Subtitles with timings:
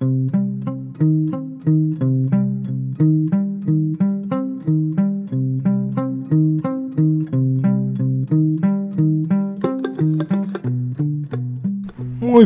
[0.00, 0.06] Muy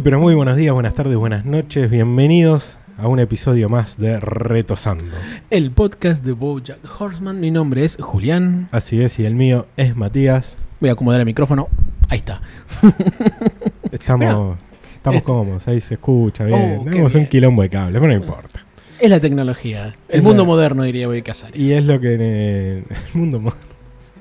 [0.00, 5.04] pero muy buenos días, buenas tardes, buenas noches, bienvenidos a un episodio más de Retosando.
[5.50, 7.38] El podcast de Bojack Horseman.
[7.38, 8.70] Mi nombre es Julián.
[8.72, 10.56] Así es, y el mío es Matías.
[10.80, 11.68] Voy a acomodar el micrófono.
[12.08, 12.40] Ahí está.
[13.90, 14.56] Estamos,
[15.02, 16.78] estamos Este- cómodos, ahí se escucha bien.
[16.80, 18.64] Oh, Tenemos un quilombo de cables, pero no importa.
[19.00, 19.92] Es la tecnología.
[20.08, 21.58] El Es mundo la- moderno, diría Boy Casares.
[21.60, 22.84] Y es lo que en el
[23.14, 23.52] mundo mo-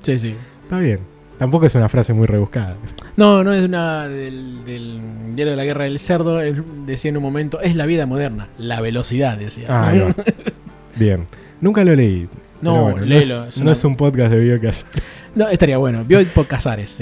[0.02, 0.34] Sí, sí.
[0.62, 0.98] está bien.
[1.38, 2.76] Tampoco es una frase muy rebuscada.
[3.16, 5.00] No, no es una del, del
[5.34, 6.40] diario de la guerra del cerdo.
[6.40, 8.48] él decía en un momento, es la vida moderna.
[8.58, 9.66] La velocidad, decía.
[9.68, 10.14] Ah, va.
[10.96, 11.26] Bien.
[11.60, 12.28] Nunca lo leí.
[12.60, 14.86] No, bueno, no, léelo, es, no es un podcast de Biocas.
[15.34, 16.04] No, estaría bueno.
[16.04, 16.98] Bioy por Casares.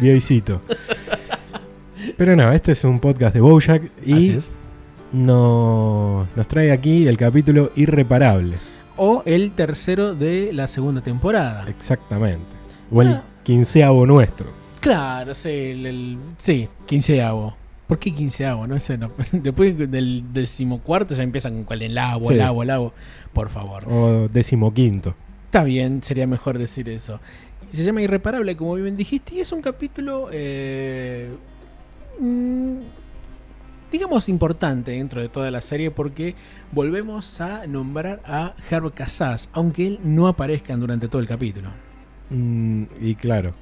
[0.00, 0.62] Bioicito.
[2.16, 4.52] Pero no, este es un podcast de Bojack Así y es.
[5.12, 8.56] no- nos trae aquí el capítulo Irreparable.
[8.96, 11.64] O el tercero de la segunda temporada.
[11.68, 12.46] Exactamente.
[12.90, 13.24] O el Ah.
[13.42, 14.46] quinceavo nuestro.
[14.80, 17.56] Claro, sí, el, el- sí, quinceavo.
[17.86, 18.66] ¿Por qué quinceavo?
[18.66, 19.10] No sé, no.
[19.32, 22.34] Después del decimocuarto ya empiezan con el agua, Sí.
[22.34, 22.92] el agua, el agua.
[23.32, 23.84] Por favor.
[23.90, 25.14] O decimoquinto.
[25.46, 27.20] Está bien, sería mejor decir eso.
[27.72, 31.30] Se llama Irreparable, como bien dijiste, y es un capítulo, eh,
[33.90, 36.34] digamos, importante dentro de toda la serie porque
[36.72, 41.70] volvemos a nombrar a Herb Casas, aunque él no aparezca durante todo el capítulo.
[42.30, 43.54] Mm, y claro,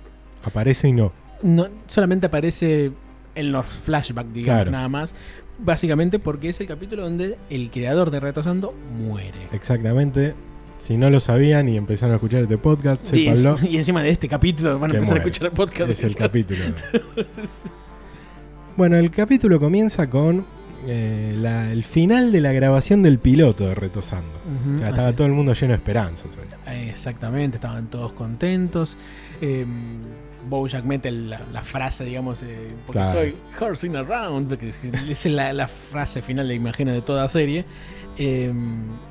[0.45, 1.13] aparece y no.
[1.43, 2.93] No, solamente aparece
[3.35, 4.71] en los flashbacks, digamos, Claro.
[4.71, 5.15] nada más.
[5.61, 9.47] Básicamente porque es el capítulo donde el creador de Retosando muere.
[9.53, 10.35] Exactamente.
[10.79, 13.59] Si no lo sabían y empezaron a escuchar este podcast, Y, sépanlo.
[13.69, 15.25] y encima de este capítulo van a empezar muere.
[15.25, 15.91] a escuchar el podcast.
[15.91, 16.61] Es el capítulo.
[18.79, 20.45] Bueno, el capítulo comienza con
[20.87, 24.31] eh, la- el final de la grabación del piloto de Retosando.
[24.77, 26.29] O sea, estaba todo el mundo lleno de esperanzas.
[26.89, 28.97] Exactamente, estaban todos contentos.
[29.41, 29.67] Eh,
[30.49, 32.47] Bojack mete la, la frase, digamos, eh,
[32.87, 33.21] porque Claro.
[33.23, 37.65] estoy horsing around, porque es- la, la frase final, de imagino, de toda serie.
[38.21, 38.53] Eh,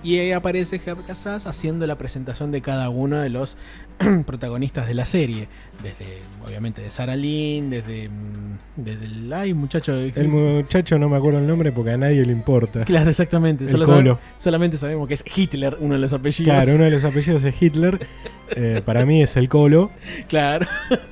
[0.03, 3.55] y ahí aparece Herb Casas haciendo la presentación de cada uno de los
[4.25, 5.47] protagonistas de la serie.
[5.81, 9.31] Desde, obviamente, de Sarah Lynn, desde, mm, desde el...
[9.33, 9.93] Ay, muchacho.
[9.93, 12.83] El muchacho no me acuerdo el nombre porque a nadie le importa.
[12.83, 13.63] Claro, exactamente.
[13.65, 14.15] El Solo colo.
[14.15, 16.53] sabe- solamente sabemos que es Hitler, uno de los apellidos.
[16.53, 18.05] Claro, uno de los apellidos es Hitler.
[18.55, 19.89] Eh, para mí es el Colo.
[20.27, 20.67] Claro.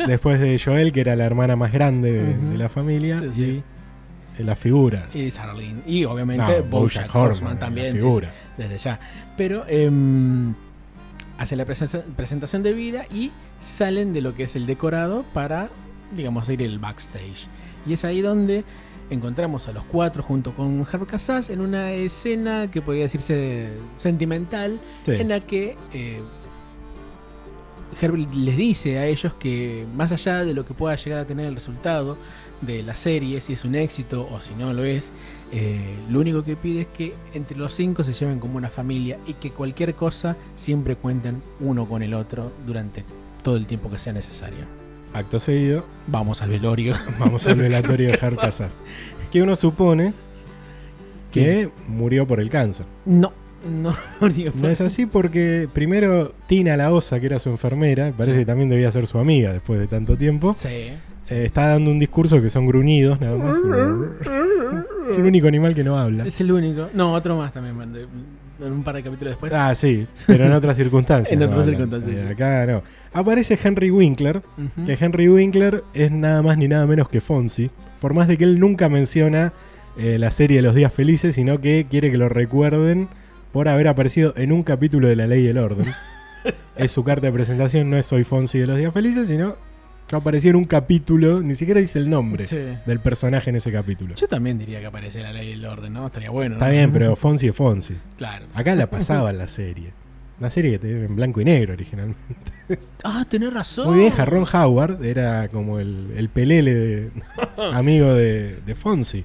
[0.08, 3.24] Después de Joel, que era la hermana más grande de, la familia.
[3.36, 3.64] Y
[4.38, 5.08] eh, la figura.
[5.14, 5.84] Y Sarah Lynn.
[5.88, 7.94] Y obviamente No, Bojack, Bojack Horseman Horseman, también.
[7.94, 8.28] la figura.
[8.30, 8.34] sí,
[8.64, 9.00] desde ya.
[9.38, 10.54] Pero em,
[11.38, 15.70] hace la presen- presentación de vida y salen de lo que es el decorado para,
[16.16, 17.48] digamos, ir el backstage.
[17.88, 18.64] Y es ahí donde
[19.10, 23.68] encontramos a los cuatro junto con Herb Casas en una escena que podría decirse
[23.98, 25.12] sentimental, Sí.
[25.12, 26.22] en la que eh,
[28.02, 31.46] Herb les dice a ellos que más allá de lo que pueda llegar a tener
[31.46, 32.18] el resultado
[32.62, 35.12] de la serie, si es un éxito o si no lo es,
[35.52, 39.20] eh, lo único que pide es que entre los cinco se lleven como una familia
[39.26, 43.04] y que cualquier cosa siempre cuenten uno con el otro durante
[43.44, 44.66] todo el tiempo que sea necesario.
[45.14, 46.96] Acto seguido, Vamos al velorio.
[47.20, 48.76] vamos al velatorio de Casas.
[49.32, 50.14] Que uno supone
[51.32, 52.86] que murió por el cáncer.
[53.06, 53.32] No,
[53.66, 53.96] no,
[54.56, 58.42] No es así porque primero Tina la Osa, que era su enfermera, parece Sí.
[58.42, 60.68] que también debía ser su amiga después de tanto tiempo, Sí.
[60.70, 60.98] eh,
[61.30, 63.58] está dando un discurso que son gruñidos nada más.
[65.10, 66.26] Es el único animal que no habla.
[66.26, 66.90] Es el único.
[66.96, 67.76] No, otro más también,
[68.60, 69.54] en un par de capítulos después.
[69.54, 71.32] Ah, sí, pero en otras circunstancias.
[71.34, 71.80] En no otras hablan.
[71.80, 72.34] circunstancias, Eh, sí.
[72.34, 72.82] Acá no.
[73.14, 74.42] Aparece Henry Winkler,
[74.86, 77.70] que Henry Winkler es nada más ni nada menos que Fonzie,
[78.02, 79.54] por más de que él nunca menciona
[79.98, 83.08] eh, la serie de los días felices, sino que quiere que lo recuerden
[83.56, 85.94] por haber aparecido en un capítulo de La Ley y el Orden.
[86.76, 89.56] es su carta de presentación, no es Soy Fonzie de los días felices, sino
[90.10, 92.58] que apareció en un capítulo, ni siquiera dice el nombre Sí.
[92.86, 94.14] del personaje en ese capítulo.
[94.16, 96.06] Yo también diría que aparece la ley del orden, ¿no?
[96.08, 96.56] Estaría bueno.
[96.56, 96.72] Está ¿no?
[96.74, 97.96] bien, pero Fonzie es Fonzie.
[98.18, 98.46] Claro.
[98.54, 99.94] Acá la pasaba en la serie.
[100.38, 102.52] Una serie que tenía en blanco y negro originalmente.
[103.04, 103.88] Ah, tenés razón.
[103.90, 107.10] Muy vieja, Ron Howard era como el, el pelele de,
[107.74, 108.74] amigo de, de.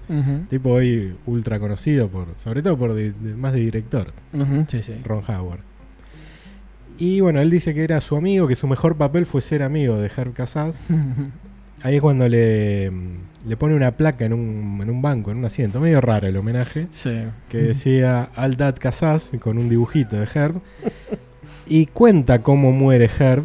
[0.08, 4.64] Ujú, Tipo hoy ultra conocido, por sobre todo por de- de- más de director, ujú,
[4.69, 4.94] Sí, sí.
[5.04, 5.60] Ron Howard.
[6.98, 9.96] Y bueno, él dice que era su amigo, que su mejor papel fue ser amigo
[9.98, 10.78] de Herb Casas.
[11.82, 12.90] Ahí es cuando le,
[13.46, 15.81] le pone una placa en un, en un banco, en un asiento.
[15.81, 16.88] Medio raro el homenaje.
[16.90, 17.22] sí.
[17.48, 20.60] Que decía Aldad Casas con un dibujito de Herb.
[21.69, 23.44] Y cuenta cómo muere Herb.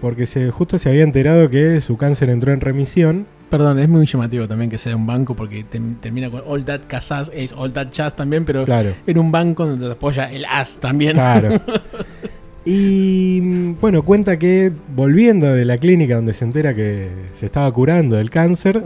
[0.00, 4.04] Porque se, justo se había enterado que su cáncer entró en remisión Perdón, es muy
[4.04, 7.72] llamativo también que sea un banco porque te- termina con All That Casas, es All
[7.72, 8.94] That Chas también, pero Claro.
[9.06, 11.12] en un banco donde te apoya el as también.
[11.12, 11.60] Claro.
[12.66, 13.40] Y
[13.80, 18.30] bueno, cuenta que volviendo de la clínica donde se entera que se estaba curando del
[18.30, 18.82] cáncer,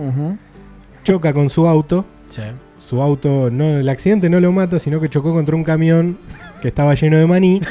[1.04, 2.04] choca con su auto.
[2.28, 2.42] Sí.
[2.78, 6.18] Su auto, no, el accidente no lo mata, sino que chocó contra un camión
[6.60, 7.60] que estaba lleno de maní.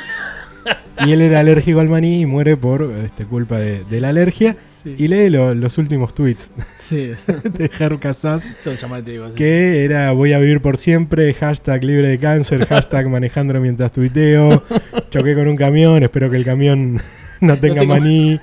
[1.05, 4.57] Y él era alérgico al maní y muere por este, culpa de, de la alergia.
[4.83, 4.95] Sí.
[4.97, 6.49] Y lee lo- los últimos tweets
[6.79, 7.11] Sí,
[7.53, 7.69] de
[8.81, 9.29] llamativos.
[9.33, 9.35] sí.
[9.37, 14.63] que era voy a vivir por siempre, hashtag libre de cáncer, hashtag manejando mientras tuiteo,
[15.11, 16.99] choqué con un camión, espero que el camión
[17.41, 18.39] no tenga tenga- maní,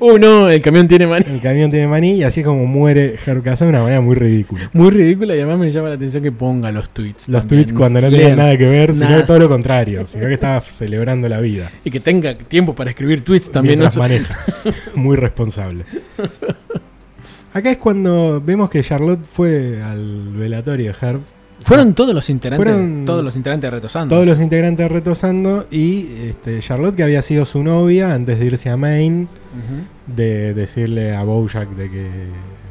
[0.00, 1.24] Uh, no, el camión tiene maní.
[1.28, 4.70] el camión tiene maní y así es como muere Casas de una manera muy ridícula.
[4.72, 7.28] Muy ridícula y además me llama la atención que ponga los tweets.
[7.28, 7.64] Los también.
[7.64, 8.20] tweets cuando no Lean.
[8.20, 9.20] tenían nada que ver, sino Nada.
[9.22, 11.70] que todo lo contrario, sino que estaba celebrando la vida.
[11.84, 13.78] Y que tenga tiempo para escribir tweets también.
[13.80, 13.88] ¿no?
[13.96, 14.36] maneja.
[14.94, 15.84] Muy responsable.
[17.52, 21.20] Acá es cuando vemos que Charlotte fue al velatorio de Herb.
[21.64, 24.14] Fueron todos los integrantes, Fueron- todos los integrantes retosando.
[24.14, 28.70] Todos los integrantes retosando y este, Charlotte, que había sido su novia antes de irse
[28.70, 29.26] a Maine,
[30.06, 32.08] De decirle a Bojack de que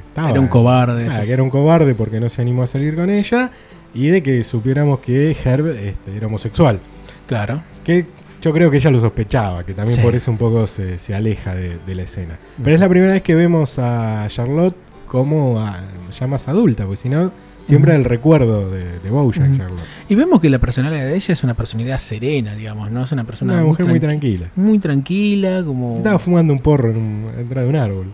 [0.08, 0.30] estaba.
[0.32, 1.04] Era un cobarde.
[1.06, 3.52] Claro, sí, que era un cobarde porque no se animó a salir con ella
[3.94, 6.80] y de que supiéramos que Herb este, era homosexual.
[7.28, 7.62] Claro.
[7.84, 8.06] Que
[8.42, 10.02] yo creo que ella lo sospechaba, que también Sí.
[10.02, 12.38] por eso un poco se, se aleja de, de la escena.
[12.64, 14.76] Pero es la primera vez que vemos a Charlotte
[15.08, 15.82] como a-
[16.18, 17.32] ya más adulta, porque si no,
[17.68, 19.58] siempre el recuerdo de, de Bojack Ujú.
[19.58, 19.84] Charlotte.
[20.10, 23.04] Y vemos que la personalidad de ella es una personalidad serena, digamos, ¿no?
[23.04, 24.48] Es una persona Una mujer muy tranqui- tranquila.
[24.56, 25.98] muy tranquila, como...
[25.98, 28.06] Estaba fumando un porro en un, detrás de un árbol.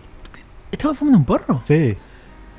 [0.72, 1.60] ¿Estaba fumando un porro?
[1.64, 1.94] Sí.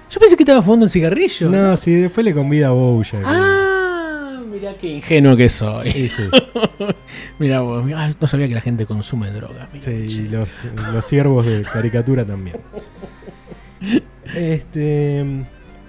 [0.10, 1.50] Yo pensé que estaba fumando un cigarrillo.
[1.50, 3.24] No, sí, después le convida a Bojack.
[3.26, 5.92] Ah, mirá qué ingenuo que soy.
[5.92, 6.24] Sí, sí.
[7.40, 9.68] Mirá vos, mirá, no sabía que la gente consume drogas.
[9.80, 10.60] Sí, y los,
[10.94, 12.56] los siervos de caricatura también.
[14.34, 15.46] Este.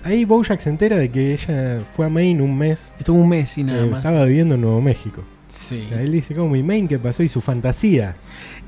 [0.07, 2.95] Ahí Bojack se entera de que ella fue a Maine un mes.
[2.97, 3.99] Estuvo un mes y nada que más.
[3.99, 5.25] estaba viviendo en Nuevo México.
[5.49, 5.83] Sí.
[5.87, 6.55] O sea, él dice, ¿cómo?
[6.55, 7.25] ¿Y Maine qué pasó?
[7.25, 8.15] Y su fantasía.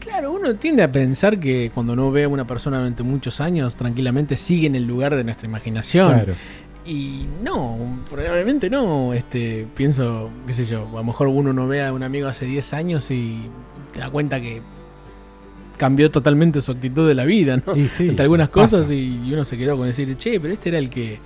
[0.01, 3.77] Claro, uno tiende a pensar que cuando no ve a una persona durante muchos años,
[3.77, 6.13] tranquilamente sigue en el lugar de nuestra imaginación.
[6.13, 6.35] Claro.
[6.85, 9.15] Y no, probablemente no.
[9.15, 12.47] Este, pienso, qué sé yo, a lo mejor uno no ve a un amigo hace
[12.47, 13.49] 10 años y
[13.93, 14.61] te da cuenta que
[15.79, 17.75] cambió totalmente su actitud de la vida, ¿no?
[17.75, 18.77] Y sí, Ante algunas pasa.
[18.79, 21.19] cosas y uno se quedó con decir, che, pero este era el que,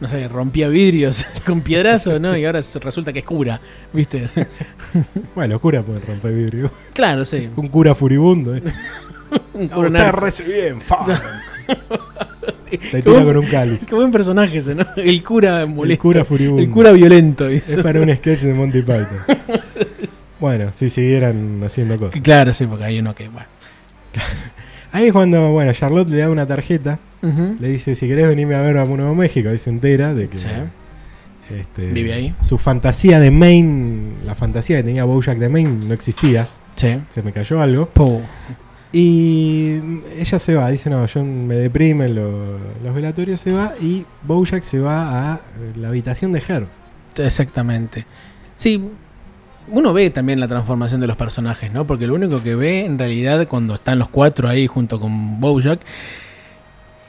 [0.00, 2.36] no sé, rompía vidrios con piedrazo, ¿no?
[2.36, 3.60] Y ahora resulta que es cura,
[3.92, 4.24] ¿viste?
[5.34, 6.70] Bueno, cura puede romper vidrio.
[6.94, 7.48] claro, sí.
[7.56, 8.54] Un cura furibundo.
[8.54, 8.62] ¿eh?
[9.54, 10.20] Un No, está narco.
[10.26, 10.78] re bien.
[12.92, 13.84] Te tira con un cáliz.
[13.86, 14.84] Qué buen personaje ese, ¿no?
[14.96, 15.92] El cura molesto.
[15.92, 16.62] El cura furibundo.
[16.62, 17.46] El cura violento.
[17.48, 19.18] Es para un sketch de Monty Python.
[20.38, 22.20] Bueno, si siguieran haciendo cosas.
[22.20, 23.48] Claro, sí, porque hay uno que, bueno.
[24.92, 26.98] Ahí es cuando, bueno, Charlotte le da una tarjeta.
[27.22, 29.48] Le dice, si querés venirme a ver a Nuevo México.
[29.48, 30.46] Ahí se entera de que Sí.
[31.50, 32.34] este, Vive ahí.
[32.40, 36.46] su fantasía de Maine, la fantasía que tenía Bojack de Maine no existía.
[36.76, 36.98] Sí.
[37.08, 37.86] Se me cayó algo.
[37.86, 38.22] Po.
[38.92, 39.78] Y
[40.18, 43.74] ella se va, dice, no, yo me deprimen lo- los velatorios, se va.
[43.80, 45.40] Y Bojack se va a
[45.76, 46.68] la habitación de Herb.
[47.18, 48.06] Exactamente.
[48.54, 48.88] Sí,
[49.68, 51.86] uno ve también la transformación de los personajes, ¿no?
[51.86, 55.80] Porque lo único que ve en realidad cuando están los cuatro ahí junto con Bojack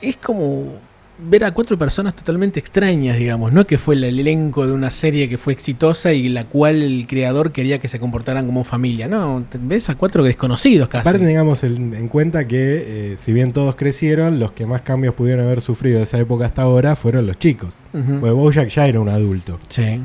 [0.01, 0.73] es como
[1.19, 5.27] ver a cuatro personas totalmente extrañas, digamos, no que fue el elenco de una serie
[5.27, 9.43] que fue exitosa y la cual el creador quería que se comportaran como familia, no,
[9.61, 11.01] ves a cuatro desconocidos casi.
[11.01, 15.45] Aparte tengamos en cuenta que eh, si bien todos crecieron, los que más cambios pudieron
[15.45, 17.77] haber sufrido de esa época hasta ahora fueron los chicos.
[17.91, 19.59] Porque Bojack ya era un adulto.
[19.69, 20.01] Sí,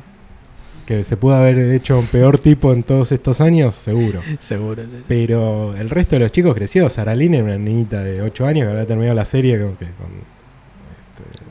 [0.98, 4.20] Que se pudo haber hecho un peor tipo en todos estos años, seguro.
[4.40, 4.82] seguro.
[4.82, 4.88] sí.
[5.08, 6.88] Pero el resto de los chicos creció.
[6.90, 10.32] Saraline era una niñita de 8 años que había terminado la serie con, que- con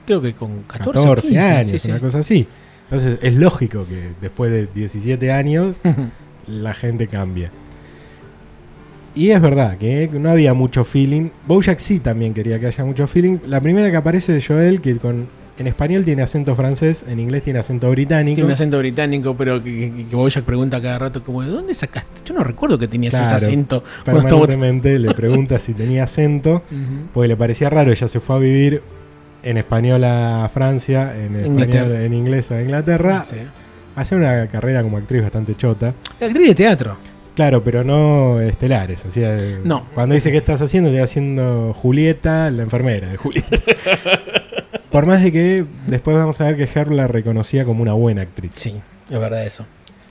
[0.05, 1.89] Creo que con 14, 14, o 15, años, sí, sí.
[1.91, 2.47] una cosa así.
[2.83, 5.77] Entonces es lógico que después de 17 años
[6.47, 7.49] la gente cambia.
[9.15, 11.29] Y es verdad que no había mucho feeling.
[11.47, 13.39] Bojack sí también quería que haya mucho feeling.
[13.47, 15.27] La primera que aparece de Joel, que con,
[15.61, 18.35] en español tiene acento francés, en inglés tiene acento británico.
[18.35, 21.73] Tiene un acento británico, pero que, que, que Bojack pregunta cada rato como, ¿de dónde
[21.73, 22.21] sacaste?
[22.25, 23.83] Yo no recuerdo que tenías ese acento.
[24.03, 27.07] Permanentemente le pregunta si tenía acento, Ujú.
[27.13, 27.91] porque le parecía raro.
[27.91, 28.81] Ella se fue a vivir
[29.43, 33.23] en español a Francia, en español, en inglés a Inglaterra.
[33.25, 33.37] Sí.
[33.95, 35.93] Hace una carrera como actriz bastante chota.
[36.19, 36.97] Actriz de teatro.
[37.35, 39.03] Claro, pero no estelares.
[39.63, 39.85] No.
[39.93, 43.57] Cuando dice qué estás haciendo, te haciendo Julieta, la enfermera de Julieta.
[44.91, 48.23] Por más de que después vamos a ver que Herb la reconocía como una buena
[48.23, 48.51] actriz.
[48.55, 49.65] Sí, es verdad eso.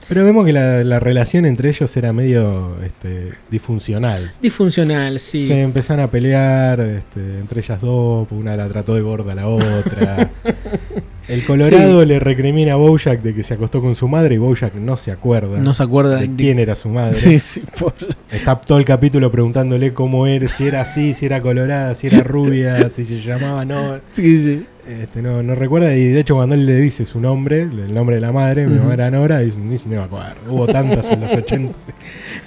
[0.07, 4.33] Pero vemos que la, la relación entre ellos era medio este, disfuncional.
[4.41, 5.47] Disfuncional, sí.
[5.47, 9.47] Se empezaron a pelear este, entre ellas dos, una la trató de gorda a la
[9.47, 10.31] otra.
[11.31, 14.75] El Colorado le recrimina a Bojack de que se acostó con su madre y Bojack
[14.75, 17.13] no se acuerda no se acuerda de quién era su madre.
[17.15, 17.93] Sí, sí, por-
[18.31, 22.21] Está todo el capítulo preguntándole cómo era, si era así, si era colorada, si era
[22.21, 23.99] rubia, si se llamaba, no.
[24.11, 24.65] sí, sí.
[24.87, 28.15] Este, no, no recuerda y de hecho cuando él le dice su nombre, el nombre
[28.15, 30.35] de la madre, mi mamá era Nora, dice, ni me acuerdo.
[30.49, 31.73] Hubo tantas en los 80.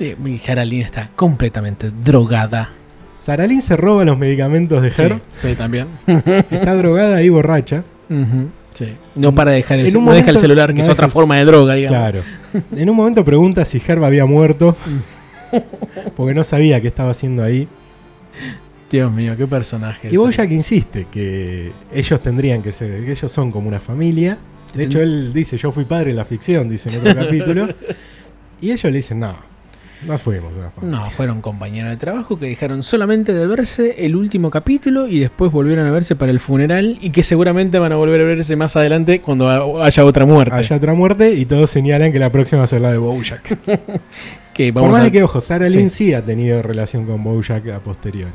[0.01, 2.71] Eh, Y Sarah Lynn está completamente drogada.
[3.21, 5.87] Saralín se roba los medicamentos de Sí, Herb, sí, también.
[6.51, 7.85] está drogada y borracha.
[8.75, 8.87] Sí.
[9.15, 11.07] No para dejar el, En un no deja el momento- celular, que no es otra
[11.07, 11.99] el- forma de droga, digamos.
[11.99, 12.21] Claro.
[12.77, 14.77] En un momento pregunta si Herb había muerto,
[16.17, 17.67] porque no sabía qué estaba haciendo ahí.
[18.91, 20.09] Dios mío, qué personaje.
[20.13, 20.17] Y.
[20.17, 24.39] Bojack insiste que ellos tendrían que ser, que ellos son como una familia.
[24.73, 27.69] De hecho, él dice, yo fui padre en la ficción, dice en otro capítulo.
[28.61, 29.35] Y ellos le dicen, no,
[30.07, 30.99] no fuimos familia.
[30.99, 35.51] No, fueron compañeros de trabajo que dejaron solamente de verse el último capítulo y después
[35.53, 38.77] volvieron a verse para el funeral y que seguramente van a volver a verse más
[38.77, 40.55] adelante cuando ha- haya otra muerte.
[40.57, 43.59] Haya otra muerte y todos señalan que la próxima va a ser la de Bojack.
[44.55, 45.05] que Por más a...
[45.05, 45.79] de que, ojo, Sarah Sí.
[45.79, 48.33] Lynn sí ha tenido relación con Bojack a posteriori.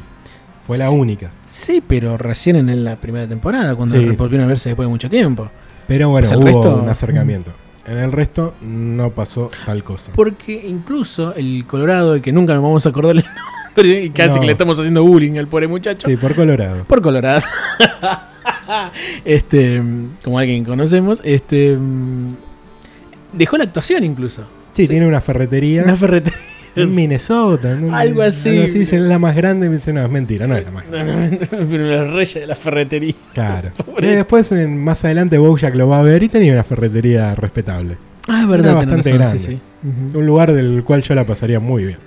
[0.67, 0.95] Fue la Sí.
[0.95, 1.31] única.
[1.45, 4.05] Sí, pero recién en la primera temporada, cuando Sí.
[4.17, 5.49] volvieron a verse después de mucho tiempo.
[5.87, 7.51] Pero bueno, Pues hubo resto- un acercamiento.
[7.89, 10.11] En el resto no pasó tal cosa.
[10.13, 14.35] Porque incluso el Colorado, el que nunca nos vamos a acordar el nombre, y casi
[14.35, 14.41] No.
[14.41, 16.83] que le estamos haciendo bullying al pobre muchacho, Sí, por Colorado.
[16.85, 17.41] por Colorado.
[19.25, 19.81] este,
[20.23, 22.35] como alguien conocemos, este mm,
[23.33, 24.43] dejó la actuación incluso.
[24.73, 24.87] Sí, Sí.
[24.89, 26.39] tiene una ferretería Una ferretería.
[26.75, 27.75] En Minnesota.
[27.75, 27.95] ¿no?
[27.95, 28.49] Algo así.
[28.49, 29.67] dice, es la más grande.
[29.67, 31.47] y dice, no, es mentira, no es la más grande.
[31.49, 33.13] Pero los reyes de la ferretería.
[33.33, 33.71] Claro.
[34.01, 37.97] Y después, en- más adelante, Bojack lo va a ver y tenía una ferretería respetable.
[38.27, 39.39] Ah, es verdad, Era bastante razón, grande.
[39.39, 39.45] sí,
[39.83, 40.17] sí.
[40.17, 41.97] Un lugar del cual yo la pasaría muy bien.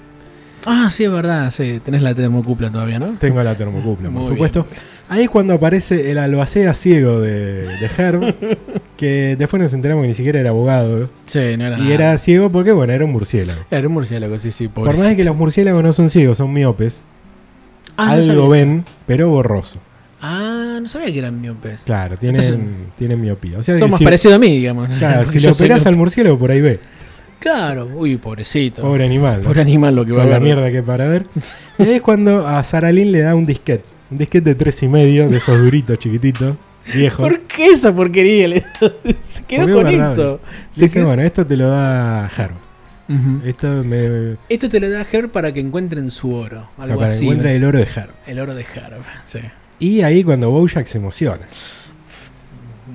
[0.65, 1.81] Ah, sí, es verdad, sí.
[1.85, 3.17] Tenés la termocupla todavía, ¿no?
[3.19, 4.65] Tengo la termocupla, por supuesto.
[4.71, 4.77] bien.
[5.09, 8.35] Ahí es cuando aparece el albacea ciego de, de Herb,
[9.03, 11.11] que después nos enteramos que ni siquiera era abogado.
[11.27, 11.95] Sí, no era Y nada.
[11.95, 13.61] era ciego porque, bueno, era un murciélago.
[13.71, 16.53] Era un murciélago, sí, sí, Por más de que los murciélagos no son ciegos, son
[16.53, 17.01] miopes,
[17.97, 19.79] Ah, algo ven, pero borroso.
[20.21, 21.83] Ah, no sabía que eran miopes.
[21.83, 22.67] Claro, tienen, Entonces-
[22.97, 23.59] tienen miopía.
[23.59, 24.89] O sea, Son más si, parecidos a mí, digamos.
[24.99, 26.79] claro, si lo operás al murciélago, por ahí ve.
[27.41, 28.83] Claro, uy, pobrecito.
[28.83, 29.41] Pobre animal.
[29.43, 29.49] ¿no?
[29.49, 30.45] Pobre animal lo que va a Con la ver.
[30.45, 31.27] mierda que para ver.
[31.79, 33.85] Es cuando a Sarah Lynn le da un disquete.
[34.13, 36.55] Un disquete de tres y medio, de esos duritos, chiquititos,
[37.17, 38.49] ¿Por qué esa porquería?
[39.23, 40.41] Se quedó Porque con es eso.
[40.71, 42.55] Se Dice, quedó- bueno, esto te lo da Herb.
[43.09, 43.41] Ujú.
[43.47, 46.69] Esto me, Esto te lo da Herb para que encuentren su oro.
[46.79, 47.25] Algo para que así.
[47.25, 48.11] encuentre el oro de Herb.
[48.27, 49.03] El oro de Herb.
[49.25, 49.41] Sí.
[49.79, 51.47] Y ahí cuando Bojack se emociona.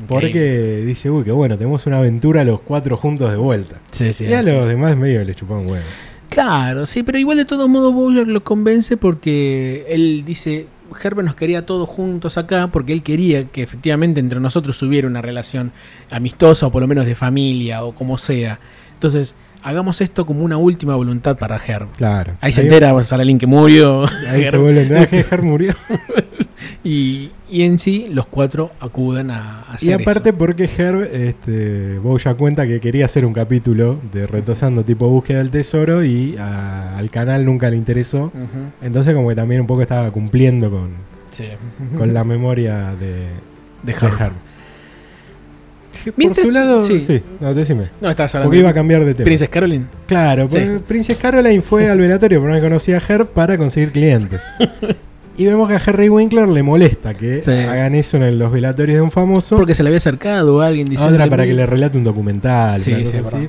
[0.08, 3.80] Porque dice, uy, qué bueno, tenemos una aventura los cuatro juntos de vuelta.
[3.92, 5.84] Sí, sí, y a sí, los demás medio le chupaban huevo.
[6.30, 10.68] Claro, sí, pero igual de todos modos Bowler lo convence porque él dice,
[11.02, 15.22] Herbert nos quería todos juntos acá porque él quería que efectivamente entre nosotros hubiera una
[15.22, 15.72] relación
[16.12, 18.60] amistosa o por lo menos de familia o como sea.
[18.94, 21.90] Entonces, hagamos esto como una última voluntad para Herb.
[21.98, 22.38] Claro.
[22.42, 24.06] Ahí se entera Saralín que murió.
[24.30, 25.74] Ahí se vuelve a enterar que Herb murió.
[26.84, 30.38] Y, y en sí los cuatro acuden a, a Y hacer aparte eso.
[30.38, 35.50] porque Herb, este, Bojack cuenta que quería hacer un capítulo de retosando tipo búsqueda del
[35.52, 38.32] tesoro y a- al canal nunca le interesó.
[38.82, 40.90] Entonces como que también un poco estaba cumpliendo con,
[41.32, 41.46] sí.
[41.98, 43.28] con la memoria de, de
[43.84, 44.14] de Herb.
[44.22, 44.34] Herb.
[46.16, 47.02] Por su lado, sí.
[47.02, 47.90] sí, no, decime.
[48.00, 49.26] No, estabas hablando Porque iba a de cambiar de tema.
[49.26, 49.86] Princess Caroline.
[50.06, 50.60] Claro, Sí.
[50.88, 54.44] Princess Caroline fue al velatorio porque no conocía a Herb para conseguir clientes.
[55.38, 57.52] y vemos que a Harry Winkler le molesta que Sí.
[57.52, 59.56] hagan eso en los velatorios de un famoso.
[59.56, 61.16] Porque se le había acercado a alguien diciendo.
[61.16, 62.78] Otra para que le relate un documental.
[62.78, 63.48] Sí, sí, así.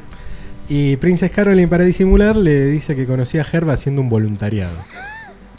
[0.68, 4.76] Y Princess Caroline, para disimular, le dice que conocía a Herb haciendo un voluntariado.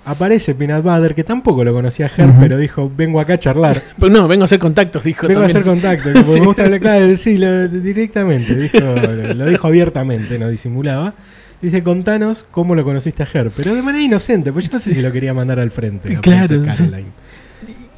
[0.06, 3.82] Aparece Peanut Butter, que tampoco lo conocía a Herb, pero dijo: Vengo acá a charlar.
[4.00, 5.28] Pues no, vengo a hacer contactos, dijo.
[5.28, 6.04] Vengo a hacer contacto.
[6.14, 6.40] Porque Sí.
[6.40, 8.56] me gusta hablar claro, sí, lo- directamente.
[8.56, 11.14] Dijo, lo, lo dijo abiertamente, no disimulaba.
[11.62, 13.52] Dice: Contanos cómo lo conociste a Herb.
[13.56, 16.16] Pero de manera inocente, pues yo no sé si lo quería mandar al frente.
[16.16, 16.78] a Claro, Princess.
[16.78, 17.08] Caroline.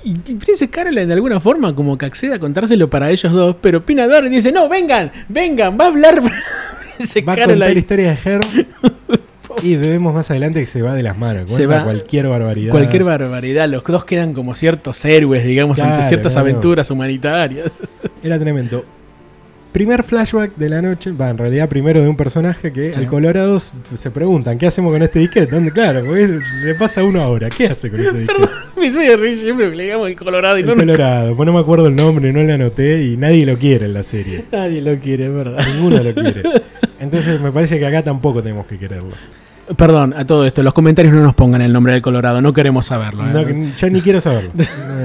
[0.03, 3.55] Y, y Princess Caroline de alguna forma como que accede a contárselo para ellos dos,
[3.61, 6.15] pero Pinador dice, no, vengan, vengan, va a hablar
[6.97, 8.45] Princess Va a contar historias de Herb.
[9.63, 11.51] Y vemos más adelante que se va de las manos.
[11.51, 12.71] Se va- cualquier barbaridad.
[12.71, 16.49] Cualquier barbaridad, los dos quedan como ciertos héroes, digamos, ante Claro, ciertas no, no.
[16.49, 17.71] aventuras humanitarias.
[18.23, 18.85] Era tremendo.
[19.71, 22.99] Primer flashback de la noche, va, en realidad primero de un personaje que Sí.
[22.99, 25.47] al Colorado se preguntan, ¿qué hacemos con este disquete?
[25.49, 25.71] ¿Dónde?
[25.71, 28.49] Claro, le pasa uno ahora, ¿qué hace con ese disquete?
[28.77, 31.59] Me reír siempre que le digamos el Colorado y El no Colorado, pues no me
[31.59, 34.43] acuerdo el nombre, no lo anoté y nadie lo quiere en la serie.
[34.51, 35.63] nadie lo quiere, es verdad.
[35.73, 36.41] Ninguno lo quiere.
[36.99, 39.11] Entonces me parece que acá tampoco tenemos que quererlo.
[39.77, 42.87] Perdón, a todo esto, los comentarios no nos pongan el nombre del Colorado, no queremos
[42.87, 43.23] saberlo.
[43.25, 43.53] ¿eh?
[43.53, 44.51] No, ya ni quiero saberlo.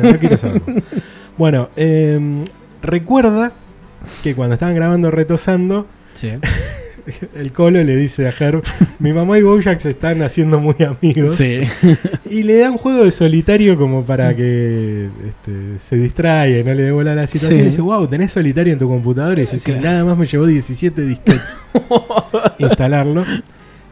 [0.03, 0.83] No, no quiero saberlo.
[1.37, 2.19] Bueno, eh,
[2.83, 3.53] recuerda
[4.23, 6.31] que cuando estaban grabando Retosando, Sí.
[7.37, 8.63] el Colo le dice a Herb,
[8.99, 11.35] mi mamá y Bojack se están haciendo muy amigos.
[11.37, 11.61] Sí.
[12.31, 16.75] Y le da un juego de solitario como para que este, se distraiga y no
[16.75, 17.59] le dé bola a la situación.
[17.61, 17.63] Sí.
[17.63, 19.41] Y dice, wow, tenés solitario en tu computadora.
[19.41, 19.81] Y dice, Claro.
[19.83, 21.59] nada más me llevó 17 disquetes
[22.59, 23.25] instalarlo.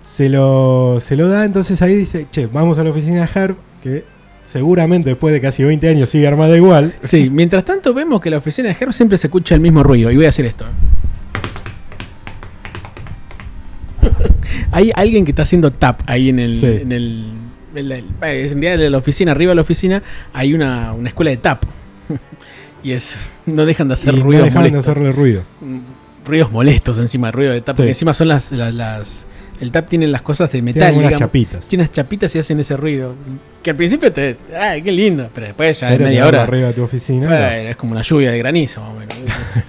[0.02, 3.56] Se lo, se lo da, entonces ahí dice, che, vamos a la oficina de Herb,
[3.82, 4.04] que
[4.44, 6.94] seguramente después de casi 20 años sigue armada igual.
[7.02, 10.10] Sí, mientras tanto vemos que la oficina de Herb siempre se escucha el mismo ruido.
[10.10, 10.66] Y voy a hacer esto.
[14.72, 16.60] Hay alguien que está haciendo tap ahí en el.
[16.60, 16.66] Sí.
[16.66, 17.24] En, el,
[17.74, 17.96] en la-
[18.28, 21.64] eh, en la oficina, arriba de la oficina, hay una, una escuela de tap.
[22.82, 23.18] y es.
[23.46, 24.90] No dejan de hacer y no ruidos dejaban de molestos.
[24.92, 25.42] hacerle ruido.
[25.60, 25.78] Mm,
[26.26, 27.76] Ruidos molestos encima, ruido de tap.
[27.76, 27.82] Sí.
[27.82, 29.26] Porque encima son las, las, las-
[29.60, 30.82] El tap tiene las cosas de metal.
[30.92, 31.18] unas digamos.
[31.18, 31.68] chapitas.
[31.68, 33.14] Tiene unas chapitas y hacen ese ruido.
[33.62, 34.36] Que al principio te.
[34.58, 35.30] ¡Ay, qué lindo!
[35.34, 36.42] Pero después ya Pero media te van hora.
[36.42, 37.28] arriba de tu oficina.
[37.28, 37.36] no.
[37.36, 39.14] Bueno, es como una lluvia de granizo, más o menos.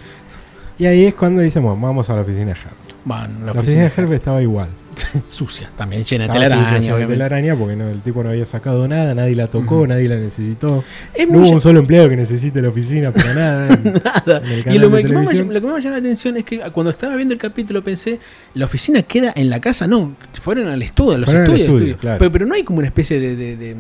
[0.78, 2.76] Y ahí es cuando decimos, vamos a la oficina de Herb.
[3.06, 4.68] Bueno, la, oficina de Herb estaba igual.
[5.28, 9.14] sucia, también llena de telaraña, de telaraña porque no, el tipo no había sacado nada,
[9.16, 10.84] nadie la tocó, nadie la necesitó.
[11.14, 13.74] Es No hubo un solo empleado que necesite la oficina para nada.
[13.74, 14.38] en- nada.
[14.46, 16.46] en el Y lo, de que más lo que más me llamó la atención es
[16.46, 18.20] que cuando estaba viendo el capítulo pensé,
[18.54, 21.62] la oficina queda en la casa, no, fueron al estudio, a los Fueron al estudios.
[21.68, 22.00] estudio, estudios.
[22.02, 22.20] claro.
[22.20, 23.76] pero, pero no hay como una especie de, de, de-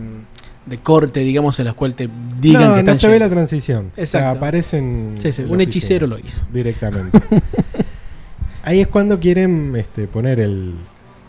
[0.65, 2.09] de corte, digamos, en la cual te
[2.41, 3.91] digan no, que no se ve la transición.
[3.91, 4.37] O sea, Exacto.
[4.39, 5.13] aparecen.
[5.19, 6.43] Sí, sí, un hechicero lo hizo.
[6.51, 7.19] Directamente.
[8.63, 10.73] Ahí es cuando quieren este, poner el,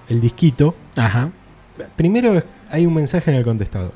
[0.09, 0.75] el disquito.
[0.97, 1.31] Ajá.
[1.97, 3.93] Primero hay un mensaje en el contestador.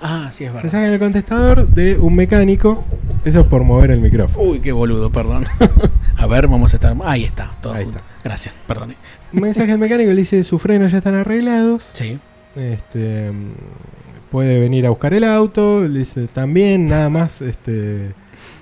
[0.00, 0.64] Ah, sí, es verdad.
[0.64, 2.84] Mensaje en el contestador de un mecánico.
[3.24, 4.50] Eso es por mover el micrófono.
[4.50, 5.44] Uy, qué boludo, perdón.
[6.16, 6.96] a ver, vamos a estar.
[7.04, 7.98] Ahí está, todo Ahí junto.
[7.98, 8.10] está.
[8.24, 8.94] Gracias, perdón.
[9.32, 11.90] Un mensaje al mecánico le dice: sus frenos ya están arreglados.
[11.92, 12.18] Sí.
[12.56, 13.52] Este, mm,
[14.30, 15.84] puede venir a buscar el auto.
[15.86, 17.42] Le dice también, nada más.
[17.42, 18.12] Este,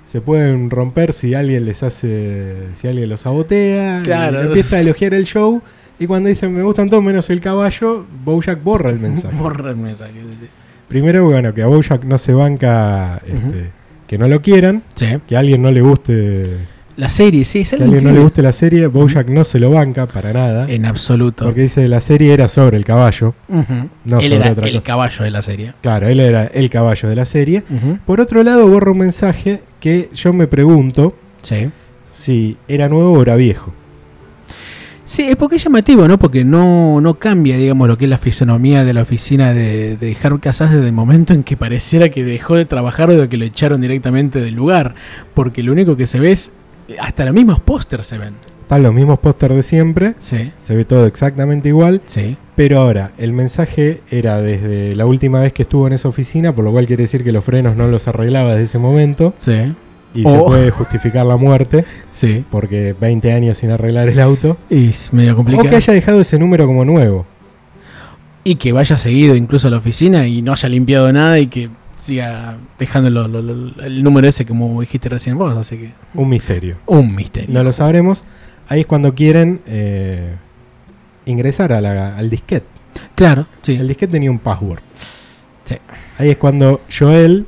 [0.07, 2.55] se pueden romper si alguien les hace.
[2.75, 4.01] Si alguien los sabotea.
[4.03, 4.43] Claro.
[4.43, 5.63] Empieza a elogiar el show.
[6.01, 9.37] Y cuando dice me gustan todos menos el caballo, Bojack borra el mensaje.
[9.37, 10.13] Borra el mensaje.
[10.31, 10.47] sí.
[10.89, 13.71] Primero, bueno, que a Bojack no se banca este,
[14.09, 15.07] que no lo quieran, Sí.
[15.29, 16.57] que a alguien no le guste,
[16.97, 19.61] La serie, sí, es que a alguien no le guste la serie, Bojack no se
[19.61, 20.69] lo banca para nada.
[20.69, 21.45] En absoluto.
[21.45, 24.85] Porque dice la serie era sobre el caballo, no Él sobre era otra el cosa.
[24.85, 25.75] caballo de la serie.
[25.81, 27.63] Claro, él era el caballo de la serie.
[28.05, 31.71] Por otro lado, borra un mensaje que yo me pregunto Sí.
[32.11, 33.73] si era nuevo o era viejo.
[35.11, 36.21] Sí, es porque es llamativo, ¿no?
[36.21, 40.17] Porque no, no cambia, digamos, lo que es la fisonomía de la oficina de, de
[40.41, 43.45] Casas desde el momento en que pareciera que dejó de trabajar o de que lo
[43.45, 44.95] echaron directamente del lugar.
[45.35, 46.53] Porque lo único que se ve es.
[47.01, 48.35] Hasta los mismos pósters se ven.
[48.63, 52.03] Están los mismos pósters de siempre, Sí, se ve todo exactamente igual.
[52.07, 52.37] sí.
[52.55, 56.63] Pero ahora, el mensaje era desde la última vez que estuvo en esa oficina, por
[56.65, 59.35] lo cual quiere decir que los frenos no los arreglaba desde ese momento.
[59.39, 59.55] Sí,
[60.15, 62.45] Y se puede justificar la muerte, sí.
[62.51, 64.57] porque 20 años sin arreglar el auto.
[64.69, 65.69] Y es medio O complicado.
[65.69, 67.27] que haya dejado ese número como nuevo.
[68.43, 71.69] Y que vaya seguido incluso a la oficina y no haya limpiado nada y que
[71.99, 75.57] siga dejando lo- lo- lo- el número ese como dijiste recién vos.
[75.57, 75.91] Así que.
[76.15, 76.77] Un misterio.
[76.87, 77.51] Un misterio.
[77.53, 78.25] No lo sabremos.
[78.69, 80.35] Ahí es cuando quieren eh,
[81.27, 82.67] ingresar a la- al disquete.
[83.15, 83.75] Claro, sí.
[83.75, 84.81] El disquete tenía un password.
[85.65, 85.77] Sí.
[86.19, 87.47] Ahí es cuando Joel,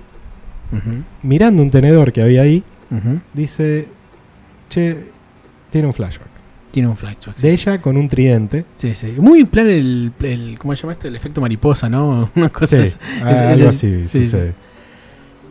[1.23, 2.63] Mirando un tenedor que había ahí,
[3.33, 3.87] dice,
[4.69, 4.97] che,
[5.71, 6.29] tiene un flashback.
[6.71, 7.37] Tiene un flashback.
[7.37, 7.47] sí.
[7.47, 8.65] De ella con un tridente.
[8.75, 9.15] Sí, sí.
[9.19, 11.07] Muy plan el, el ¿cómo se llama esto?
[11.09, 12.31] El efecto mariposa, ¿no?
[12.37, 14.55] Una cosa Sí, es- algo es- así sí, sucede.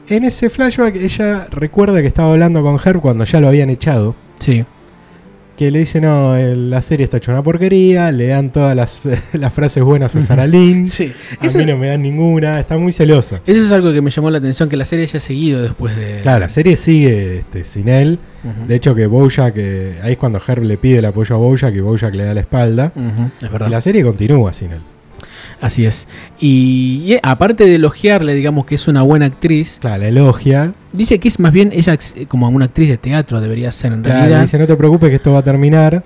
[0.08, 4.16] En ese flashback ella recuerda que estaba hablando con Herb cuando ya lo habían echado.
[4.40, 4.66] Sí.
[5.62, 9.02] Que le dice, no, la serie está hecha una porquería, le dan todas las,
[9.34, 10.88] las frases buenas a Sarah Lynn.
[10.88, 11.14] Sí.
[11.40, 13.42] A mí no me dan ninguna, está muy celosa.
[13.46, 16.22] eso es algo que me llamó la atención, que la serie haya seguido después de...
[16.22, 18.18] Claro, la serie sigue este, sin él.
[18.68, 21.76] De hecho, que Bojack, eh, ahí es cuando Herb le pide el apoyo a Bojack
[21.76, 22.92] y Bojack le da la espalda.
[23.40, 23.68] Es verdad.
[23.68, 24.82] Y la serie continúa sin él.
[25.62, 26.08] Así es.
[26.40, 30.74] Y, y, eh, aparte de elogiarle, digamos que es una buena actriz, Claro, la elogia.
[30.92, 34.02] dice que es más bien ella ex- como una actriz de teatro, debería ser en
[34.02, 34.42] Claro, realidad.
[34.42, 36.04] dice, no te preocupes que esto va a terminar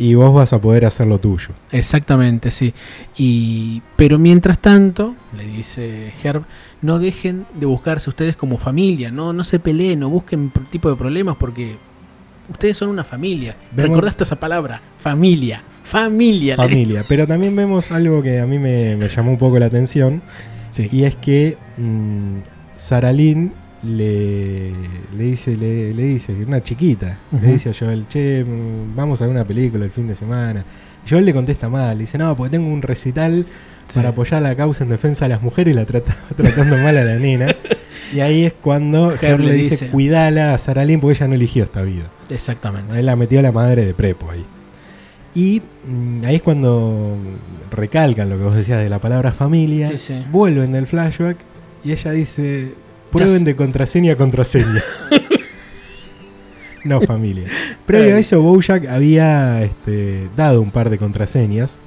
[0.00, 1.48] y vos vas a poder hacer lo tuyo.
[1.72, 2.72] Exactamente, sí.
[3.16, 6.42] Y, pero mientras tanto, le dice Herb,
[6.82, 10.96] no dejen de buscarse ustedes como familia, no, no se peleen, no busquen tipo de
[10.96, 11.76] problemas porque
[12.50, 13.54] Ustedes son una familia.
[13.72, 14.80] Vemos- ¿Recordaste esa palabra?
[14.98, 15.62] Familia.
[15.84, 16.56] Familia.
[16.56, 17.04] Familia.
[17.08, 20.22] Pero también vemos algo que a mí me, me llamó un poco la atención.
[20.70, 20.88] Sí.
[20.92, 22.38] Y es que mm,
[22.76, 24.70] Sara Lynn le,
[25.16, 29.26] le dice, le, le dice, una chiquita, le dice a Joel, che, mm, vamos a
[29.26, 30.64] ver una película el fin de semana.
[31.08, 33.46] Joel le contesta mal, le dice, no, porque tengo un recital
[33.88, 34.00] Sí.
[34.00, 37.04] para apoyar la causa en defensa de las mujeres y la trata tratando mal a
[37.04, 37.46] la nena.
[38.12, 41.34] Y ahí es cuando Herb le dice, dice- cuidala a Sara Lynn porque ella no
[41.34, 42.10] eligió esta vida.
[42.30, 42.98] Exactamente.
[42.98, 44.44] Él la metió a la madre de prepo ahí.
[45.34, 47.16] Y mm, ahí es cuando
[47.70, 49.88] recalcan lo que vos decías de la palabra familia.
[49.88, 50.24] Sí, sí.
[50.30, 51.36] Vuelven del flashback
[51.84, 52.72] y ella dice:
[53.12, 54.82] prueben de contraseña a contraseña.
[56.84, 57.46] no familia.
[57.86, 61.78] Previo a eso, Bojack había este, dado un par de contraseñas.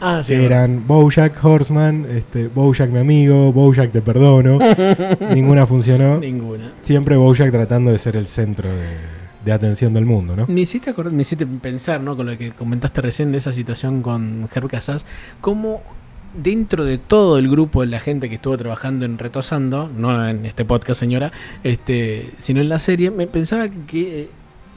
[0.00, 0.34] Ah, sí.
[0.34, 4.58] que eran Bojack Horseman, este, Bojack mi amigo, Bojack te perdono.
[5.34, 6.18] Ninguna funcionó.
[6.18, 6.72] Ninguna.
[6.82, 8.96] Siempre Bojack tratando de ser el centro de,
[9.44, 10.46] de atención del mundo, ¿no?
[10.48, 12.16] Me hiciste, acordar- me hiciste pensar, ¿no?
[12.16, 15.04] Con lo que comentaste recién de esa situación con Herb Casas,
[15.40, 15.82] cómo
[16.40, 20.46] dentro de todo el grupo de la gente que estuvo trabajando en Retosando, no en
[20.46, 21.32] este podcast, señora,
[21.64, 24.28] este, sino en la serie, me pensaba que,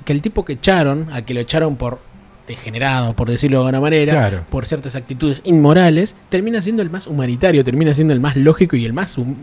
[0.03, 1.99] que el tipo que echaron, al que lo echaron por
[2.47, 4.43] degenerado, por decirlo de alguna manera, Claro.
[4.49, 8.85] por ciertas actitudes inmorales, termina siendo el más humanitario, termina siendo el más lógico y
[8.85, 9.35] el más hum-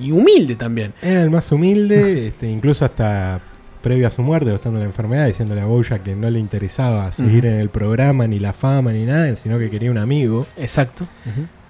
[0.00, 0.92] y humilde también.
[1.02, 3.40] Era el más humilde, este, incluso hasta
[3.82, 7.10] previo a su muerte, estando en la enfermedad, diciéndole a Bojack que no le interesaba
[7.10, 10.46] seguir en el programa, ni la fama, ni nada, sino que quería un amigo.
[10.56, 11.06] Exacto.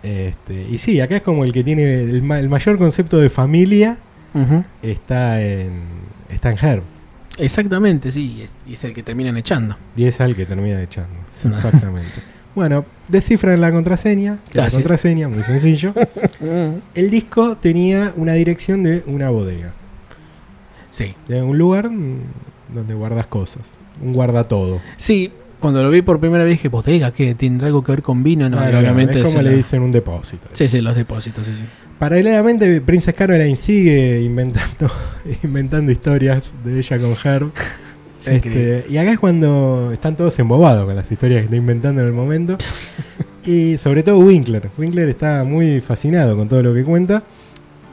[0.03, 3.31] Este, y sí, acá es como el que tiene el, ma- el mayor concepto de
[3.31, 3.97] familia
[4.83, 5.83] está en,
[6.29, 6.83] está en Herb.
[7.38, 9.77] Exactamente, sí, y es, el que terminan echando.
[9.97, 11.18] Y es al que termina echando.
[11.29, 12.12] Exactamente.
[12.55, 14.38] bueno, descifran la contraseña.
[14.49, 14.77] Ah, la sí.
[14.77, 15.95] contraseña, muy sencillo.
[16.95, 19.73] El disco tenía una dirección de una bodega.
[20.90, 21.90] Sí, De un lugar
[22.73, 23.62] donde guardas cosas.
[24.03, 24.81] Un guarda todo.
[24.97, 28.25] sí, cuando lo vi por primera vez dije, bodega, que tiene algo que ver con
[28.25, 30.49] vino, no, Claro, obviamente es como le dicen un depósito.
[30.53, 31.64] Sí, sí, los depósitos, sí, sí.
[32.03, 34.91] Paralelamente, Princess Caroline sigue inventando,
[35.45, 37.53] inventando historias de ella con Herb.
[38.27, 42.09] Este, y acá es cuando están todos embobados con las historias que está inventando en
[42.09, 42.59] el momento.
[43.47, 44.69] y sobre todo Winkler.
[44.77, 47.23] Winkler está muy fascinado con todo lo que cuenta.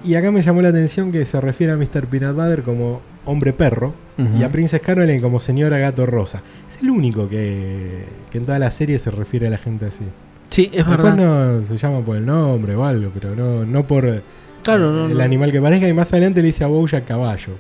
[0.03, 2.07] Y acá me llamó la atención que se refiere a Mr.
[2.07, 3.93] Peanut Butter como hombre perro
[4.39, 6.41] y a Princess Caroline como señora gato rosa.
[6.67, 10.05] Es el único que, que en toda la serie se refiere a la gente así.
[10.49, 11.15] Sí, es Después verdad.
[11.15, 14.23] no se llama por el nombre o algo, pero no, no por
[14.63, 15.23] Claro, no, el no.
[15.23, 15.87] animal que parezca.
[15.87, 17.53] Y más adelante le dice a Bojack caballo.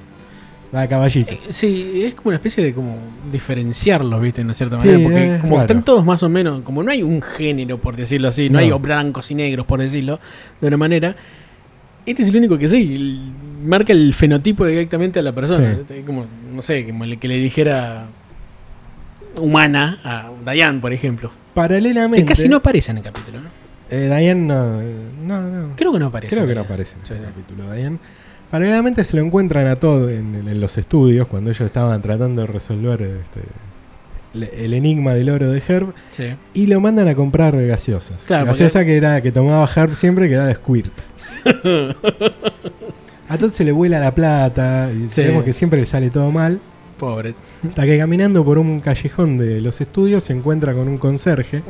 [0.75, 1.31] Va caballito.
[1.31, 2.97] Eh, Sí, es como una especie de como
[3.31, 4.41] diferenciarlos, ¿viste?
[4.41, 5.03] Una cierta Sí, manera.
[5.03, 5.61] Porque es como raro.
[5.61, 8.59] están todos más o menos, como no hay un género, por decirlo así, no, No.
[8.59, 10.19] hay blancos y negros, por decirlo
[10.61, 11.15] de una manera.
[12.05, 13.31] Este es el único que sí,
[13.65, 15.77] marca el fenotipo directamente a la persona.
[15.87, 16.03] Sí.
[16.05, 18.05] Como, no sé, como el que le dijera
[19.37, 21.31] humana a Diane, por ejemplo.
[21.61, 22.23] Paralelamente.
[22.25, 23.49] Que casi no aparece en el capítulo, ¿no?
[23.91, 24.81] Eh, Diane no,
[25.25, 25.75] no, no.
[25.75, 26.33] Creo que no aparece.
[26.35, 27.13] Creo que no aparece en Sí.
[27.23, 27.97] capítulo, Diane.
[28.51, 32.47] Paralelamente se lo encuentran a Todd en, en los estudios cuando ellos estaban tratando de
[32.47, 33.41] resolver este,
[34.33, 36.33] le- el enigma del oro de Herb Sí.
[36.53, 38.23] y lo mandan a comprar gaseosas.
[38.25, 40.93] Claro, Gaseosa que era que tomaba Herb siempre que era de Squirt.
[43.29, 45.21] a Todd se le vuela la plata y Sí.
[45.23, 46.59] vemos que siempre le sale todo mal.
[46.99, 47.33] Pobre.
[47.67, 51.63] Hasta que caminando por un callejón de los estudios se encuentra con un conserje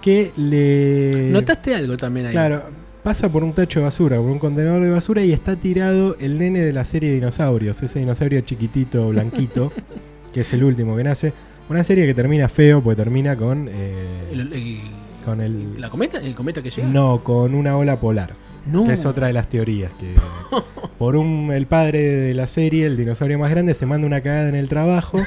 [0.00, 1.30] que le...
[1.32, 2.32] ¿Notaste algo también ahí?
[2.32, 2.62] Claro,
[3.02, 6.38] pasa por un tacho de basura, por un contenedor de basura y está tirado el
[6.38, 9.72] nene de la serie de dinosaurios, ese dinosaurio chiquitito, blanquito,
[10.32, 11.32] que es el último que nace.
[11.68, 13.68] Una serie que termina feo, porque termina con.
[13.70, 14.80] eh, El- el-
[15.24, 15.78] con el.
[15.78, 16.18] ¿La cometa?
[16.18, 16.88] ¿El cometa que llega?
[16.88, 18.32] No, con una ola polar.
[18.70, 18.86] No.
[18.86, 19.90] Que es otra de las teorías.
[19.98, 20.14] Que
[20.98, 24.48] por un el padre de la serie, el dinosaurio más grande, se manda una cagada
[24.48, 25.18] en el trabajo.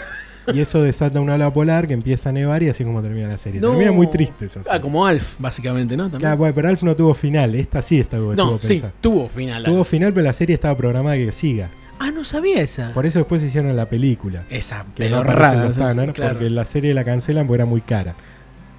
[0.54, 3.38] Y eso desata una ola polar que empieza a nevar y así como termina la
[3.38, 3.62] serie.
[3.62, 3.70] No.
[3.70, 4.82] Termina muy triste esa Ah, serie.
[4.82, 6.04] como Alf, básicamente, ¿no?
[6.06, 6.20] También.
[6.22, 7.54] Claro, bueno, pero Alf no tuvo final.
[7.54, 8.92] Esta sí tuvo no, sí, pensada.
[9.02, 9.64] tuvo final.
[9.64, 9.88] Tuvo Alf.
[9.90, 11.70] final, pero la serie estaba programada que siga.
[12.00, 12.92] Ah, no sabía esa.
[12.94, 14.44] Por eso después hicieron la película.
[14.50, 16.34] Esa Que no sí, sí, Tanner, claro.
[16.34, 18.16] porque la serie la cancelan porque era muy cara.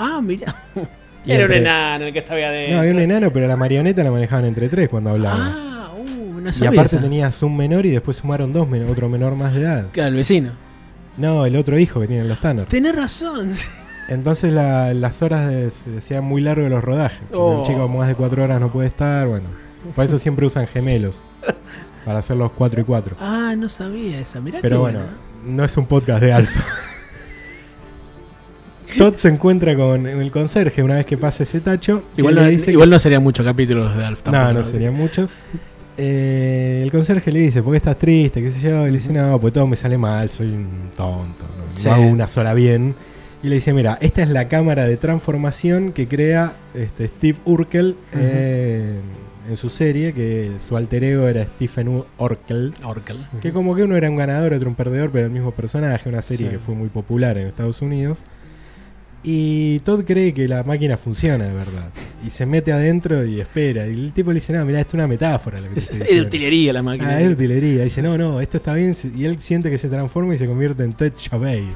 [0.00, 0.54] Ah, mira.
[1.24, 2.74] Y Era un enano el que estaba adentro.
[2.74, 5.40] No, había un enano, pero la marioneta la manejaban entre tres cuando hablaban.
[5.40, 7.02] Ah, uh, no y sabía aparte esa.
[7.02, 9.86] tenías un menor y después sumaron dos, men- otro menor más de edad.
[9.92, 10.50] Claro, el vecino.
[11.16, 12.66] No, el otro hijo que tienen los Tanner.
[12.66, 13.50] Tenés razón.
[14.08, 17.18] Entonces la- las horas de- se hacían muy largos los rodajes.
[17.20, 17.58] porque Oh.
[17.60, 19.46] Un chico más de cuatro horas no puede estar, bueno.
[19.94, 21.22] Por eso siempre usan gemelos.
[22.04, 23.14] Para hacer los cuatro y cuatro.
[23.20, 24.40] Ah, no sabía esa.
[24.40, 25.14] Mirá Pero bueno, buena.
[25.44, 26.64] no es un podcast de alfa.
[28.98, 32.02] Todd se encuentra con el conserje una vez que pasa ese tacho.
[32.16, 34.44] Igual no, dice igual no serían muchos capítulos de Alf tampoco.
[34.46, 35.30] no, no serían muchos.
[35.96, 38.42] eh, el conserje le dice, ¿por qué estás triste?
[38.42, 38.82] ¿Qué sé yo?
[38.86, 41.44] Y le dice, no, pues todo me sale mal, soy un tonto,
[41.84, 42.94] no, hago una sola bien.
[43.42, 47.96] Y le dice, mira, esta es la cámara de transformación que crea este, Steve Urkel
[48.14, 49.00] eh,
[49.50, 52.72] en su serie, que su alter ego era Stephen U- Urkel.
[52.84, 53.18] Orkel.
[53.40, 56.22] Que como que uno era un ganador, otro un perdedor, pero el mismo personaje, una
[56.22, 56.52] serie Sí.
[56.52, 58.20] que fue muy popular en Estados Unidos.
[59.24, 61.90] Y Todd cree que la máquina funciona de verdad.
[62.26, 63.86] Y se mete adentro y espera.
[63.86, 65.60] Y el tipo le dice, no, mira, esto es una metáfora.
[65.60, 66.26] Lo que Es, es de diciendo".
[66.28, 67.08] utilería la máquina.
[67.10, 67.84] Ah, es de utilería.
[67.84, 68.94] Dice, no, no, esto está bien.
[69.16, 71.66] Y él siente que se transforma y se convierte en Ted Chabey.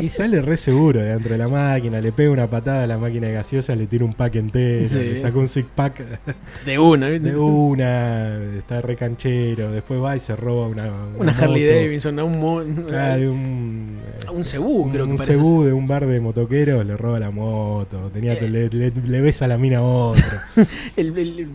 [0.00, 2.98] Y sale re seguro de dentro de la máquina, le pega una patada a la
[2.98, 4.98] máquina de gaseosa, le tira un pack entero, Sí.
[4.98, 6.02] le sacó un six pack
[6.64, 7.30] De una, ¿viste?
[7.30, 11.74] de una, está re canchero, después va y se roba una, Una Harley moto.
[11.76, 15.72] Davidson, a un, Ah, de un, eh, un cebú, un, creo que un cebú de
[15.72, 18.48] un bar de motoqueros, le roba la moto, tenía, Eh.
[18.50, 20.24] le, le, le besa la mina a otro.
[20.96, 21.48] El, el,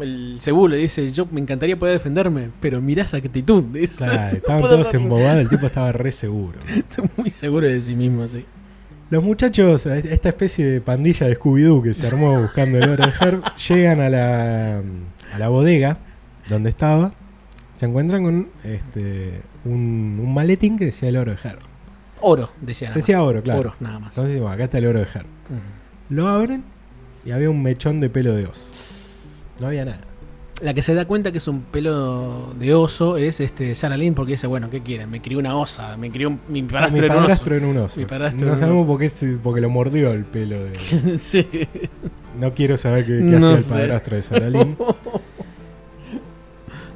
[0.00, 3.64] el cebú le dice, yo me encantaría poder defenderme, pero mirá esa actitud.
[3.96, 6.58] Claro, estaban todos embobados, el tipo estaba re seguro.
[6.74, 8.44] Está muy seguro de sí mismo, sí.
[9.10, 13.12] Los muchachos, esta especie de pandilla de Scooby-Doo que se armó buscando el oro de
[13.18, 14.78] Herb, llegan a la,
[15.32, 15.98] a la bodega
[16.48, 17.12] donde estaba.
[17.78, 21.60] Se encuentran con este, un, un maletín que decía el oro de Herb.
[22.20, 23.06] Oro, decía nada más.
[23.06, 23.60] Decía oro, claro.
[23.60, 24.16] Oro, nada más.
[24.16, 25.26] Entonces, bueno, acá está el oro de Herb.
[26.10, 26.64] Lo abren
[27.24, 28.70] y había un mechón de pelo de oso.
[29.60, 30.00] No había nada.
[30.60, 34.14] La que se da cuenta que es un pelo de oso es este Sarah Lynn
[34.14, 35.08] porque dice, bueno, ¿qué quieren?
[35.08, 37.54] Me crió una osa, me crió un- mi padrastro Mi era un oso.
[37.54, 38.00] en un oso.
[38.00, 41.18] Mi padrastro no sabemos por qué, es- porque lo mordió el pelo de.
[41.18, 41.46] sí.
[42.40, 44.76] No quiero saber qué, qué No hacía el padrastro de Saralín.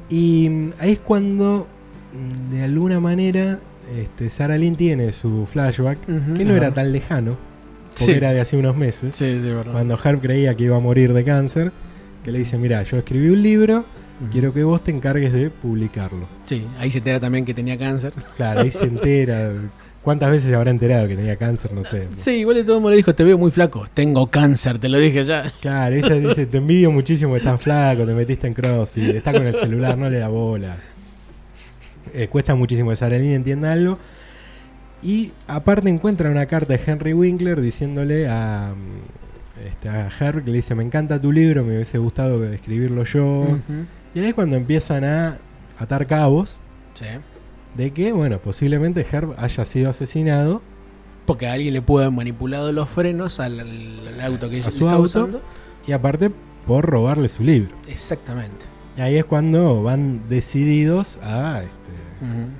[0.09, 1.67] Y mm, ahí es cuando,
[2.13, 3.59] mm, de alguna manera,
[3.97, 7.37] este, Sarah Lynn tiene su flashback, que no era tan lejano,
[7.91, 8.11] porque Sí.
[8.11, 11.23] era de hace unos meses, Sí, sí, cuando Herb creía que iba a morir de
[11.23, 11.71] cáncer,
[12.23, 13.85] que le dice, mira, yo escribí un libro,
[14.31, 16.27] quiero que vos te encargues de publicarlo.
[16.45, 18.13] Sí, ahí se entera también que tenía cáncer.
[18.35, 19.53] Claro, ahí se entera.
[20.01, 21.71] ¿Cuántas veces se habrá enterado que tenía cáncer?
[21.71, 22.07] No sé.
[22.13, 23.87] Sí, igual de todo modo le dijo, te veo muy flaco.
[23.93, 25.43] Tengo cáncer, te lo dije ya.
[25.61, 29.45] Claro, ella dice, te envidio muchísimo que estás flaco, te metiste en CrossFit, está con
[29.45, 30.75] el celular, no le da bola.
[32.13, 33.97] Eh, cuesta muchísimo que Sarah Lynn entienda algo.
[35.01, 38.73] Y aparte encuentra una carta de Henry Winkler diciéndole a,
[39.65, 43.59] este, a Herb que le dice, me encanta tu libro, me hubiese gustado escribirlo yo.
[44.15, 45.37] Y ahí es cuando empiezan a
[45.79, 46.57] atar cabos
[46.93, 47.05] Sí.
[47.75, 50.61] de que, bueno, posiblemente Herb haya sido asesinado
[51.25, 53.59] Porque alguien le pudo haber manipulado los frenos al,
[54.21, 55.01] auto que ella su auto.
[55.03, 55.41] usando.
[55.87, 56.31] y aparte
[56.67, 57.75] por robarle su libro.
[57.87, 58.65] Exactamente.
[58.97, 61.91] Y ahí es cuando van decididos a, este,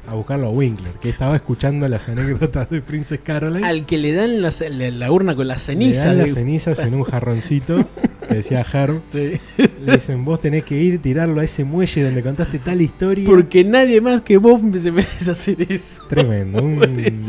[0.08, 3.66] A buscarlo a Winkler, que estaba escuchando las anécdotas de Princess Caroline.
[3.68, 4.52] Al que le dan la,
[4.92, 6.06] la urna con las Le cenizas.
[6.06, 7.88] dan las cenizas en un jarroncito
[8.28, 9.02] que decía Herb.
[9.08, 9.34] Sí.
[9.58, 13.26] Le dicen, vos tenés que ir, tirarlo a ese muelle donde contaste tal historia.
[13.26, 16.04] Porque nadie más que vos se merece hacer eso.
[16.10, 16.82] Tremendo, un-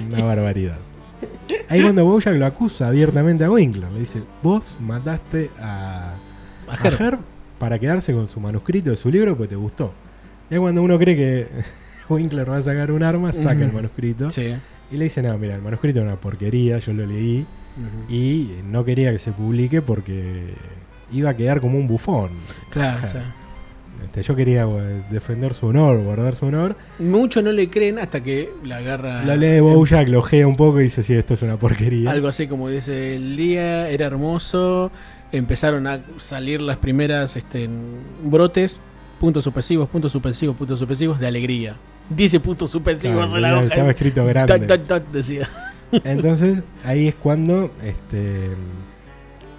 [0.08, 0.78] una barbaridad.
[1.68, 6.14] Ahí cuando Bojack lo acusa abiertamente a Winkler, le dice, vos mataste a,
[6.68, 7.00] A a Herb.
[7.00, 7.18] Herb
[7.58, 9.92] para quedarse con su manuscrito de su libro porque te gustó.
[10.50, 11.46] Y ahí cuando uno cree que
[12.08, 14.54] Winkler va a sacar un arma, saca el manuscrito Sí.
[14.90, 17.46] y le dice, no, mira, el manuscrito es una porquería, yo lo leí
[18.08, 20.54] y no quería que se publique porque
[21.12, 22.30] iba a quedar como un bufón.
[22.70, 23.34] Claro, o sea,
[24.04, 26.76] Este, yo quería eh, defender su honor, guardar su honor.
[26.98, 29.24] Muchos no le creen hasta que la agarra.
[29.24, 32.10] Lo lee Bojack, lo ojea un poco y dice, sí, esto es una porquería.
[32.10, 34.90] Algo así como dice: el día era hermoso,
[35.32, 37.68] empezaron a salir las primeras este,
[38.22, 38.80] brotes,
[39.20, 41.74] puntos suspensivos, puntos suspensivos, puntos suspensivos de alegría.
[42.08, 43.66] Dice puntos suspensivos Claro, en la hoja.
[43.66, 44.78] estaba escrito grande.
[45.12, 45.48] Decía.
[46.04, 48.50] Entonces, ahí es cuando este,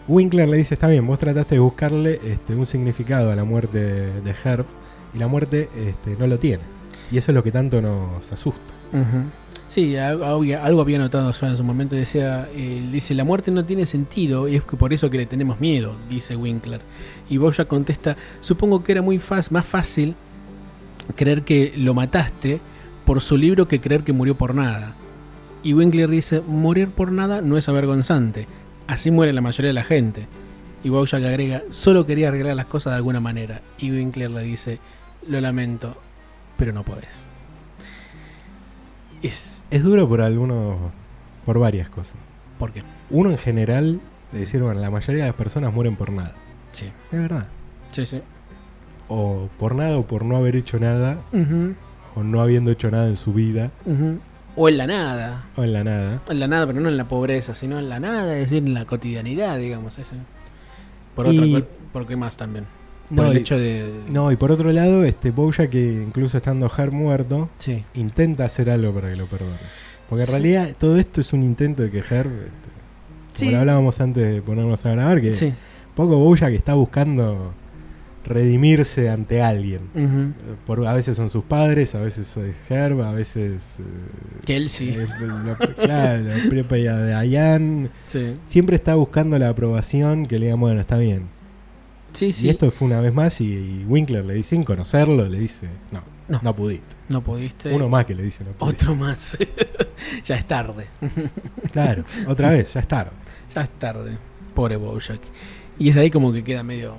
[0.07, 3.79] Winkler le dice, está bien, vos trataste de buscarle este, un significado a la muerte
[3.79, 4.65] de, Herb
[5.13, 6.63] y la muerte este, no lo tiene.
[7.11, 8.73] Y eso es lo que tanto nos asusta.
[9.67, 11.95] Sí, algo, había- algo había notado yo en su momento.
[11.95, 15.25] Decía, eh, dice, la muerte no tiene sentido y es que por eso que le
[15.25, 16.81] tenemos miedo, dice Winkler.
[17.29, 20.15] Y Boya contesta, supongo que era muy fácil, más fácil
[21.15, 22.59] creer que lo mataste
[23.05, 24.95] por su libro que creer que murió por nada.
[25.63, 28.47] Y Winkler dice, morir por nada no es avergonzante.
[28.87, 30.27] Así muere la mayoría de la gente.
[30.83, 33.61] Y Bojack agrega, solo quería arreglar las cosas de alguna manera.
[33.79, 34.79] Y Winkler le dice,
[35.27, 35.97] lo lamento,
[36.57, 37.27] pero no podés.
[39.23, 39.65] Es...
[39.71, 40.77] Es duro por algunos,
[41.45, 42.15] por varias cosas.
[42.59, 42.83] ¿Por qué?
[43.09, 43.99] Uno en general,
[44.31, 46.35] de decir, bueno, la mayoría de las personas mueren por nada.
[46.71, 46.91] Sí.
[47.11, 47.47] Es verdad.
[47.91, 48.21] Sí, sí.
[49.07, 51.17] O por nada o por no haber hecho nada,
[52.15, 53.71] o no habiendo hecho nada en su vida,
[54.55, 55.45] O en la nada.
[55.55, 56.21] o en la nada.
[56.29, 58.73] En la nada, pero no en la pobreza, sino en la nada, es decir, en
[58.73, 59.97] la cotidianidad, digamos.
[59.99, 60.15] Ese.
[61.15, 62.65] Por Y- otra ¿Por qué más también?
[63.07, 63.87] Por No, el y- hecho de.
[64.09, 67.83] No, y por otro lado, este Bojack, que incluso estando Herb muerto, Sí.
[67.93, 69.55] intenta hacer algo para que lo perdone.
[70.09, 70.31] Porque en Sí.
[70.33, 72.69] realidad todo esto es un intento de que Herb, este,
[73.33, 73.45] Sí.
[73.45, 75.53] como lo hablábamos antes de ponernos a grabar, que
[75.95, 77.53] poco Bojack está buscando
[78.25, 79.81] redimirse ante alguien.
[79.95, 80.55] Ujú.
[80.65, 83.77] Por, a veces son sus padres, a veces es Herb, a veces...
[84.47, 84.89] eh, sí.
[84.89, 87.89] eh, lo- claro, la propia de Diane.
[88.05, 88.33] Sí.
[88.47, 91.27] Siempre está buscando la aprobación que le digan, bueno, está bien.
[92.13, 92.47] Sí, sí.
[92.47, 95.67] Y esto fue una vez más y, y Winkler le dice, sin conocerlo, le dice,
[95.91, 96.39] no, No.
[96.41, 96.95] no, pudiste.
[97.09, 97.71] No pudiste.
[97.73, 98.85] Uno más que le dice, no pudiste.
[98.85, 99.37] Otro más.
[100.25, 100.87] ya es tarde.
[101.71, 103.11] Claro, otra vez, ya es tarde.
[103.53, 104.17] Ya es tarde.
[104.53, 105.19] Pobre Bojack.
[105.77, 106.95] Y es ahí como que queda medio.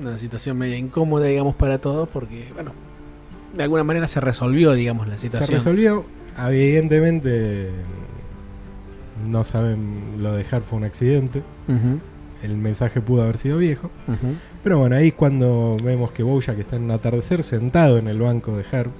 [0.00, 2.72] Una situación media incómoda, digamos, para todos, porque, bueno,
[3.54, 5.58] de alguna manera se resolvió, digamos, la Se situación.
[5.58, 6.04] resolvió,
[6.38, 7.68] evidentemente
[9.28, 11.42] no saben, lo de Herb fue un accidente,
[12.42, 13.90] el mensaje pudo haber sido viejo,
[14.64, 18.18] pero bueno, ahí es cuando vemos que Bojack está en un atardecer sentado en el
[18.18, 18.90] banco de Herb,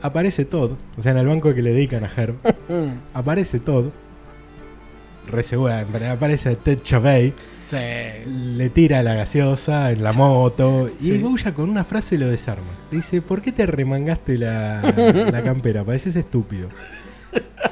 [0.00, 2.36] aparece todo, o sea, en el banco que le dedican a Herb,
[3.14, 3.92] aparece todo,
[5.28, 7.32] re segura, aparece Ted Chavey,
[7.62, 7.76] Sí.
[8.26, 11.12] le tira la gaseosa en la moto Sí.
[11.14, 12.66] y Bojack con una frase lo desarma.
[12.90, 14.82] Le dice, ¿por qué te remangaste la,
[15.30, 15.84] la campera?
[15.84, 16.68] Pareces estúpido.